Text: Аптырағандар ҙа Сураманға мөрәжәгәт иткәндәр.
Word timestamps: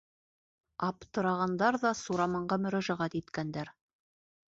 Аптырағандар 0.87 1.79
ҙа 1.85 1.93
Сураманға 2.01 2.61
мөрәжәгәт 2.67 3.23
иткәндәр. 3.25 3.75